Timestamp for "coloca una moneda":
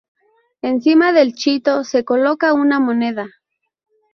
2.03-3.27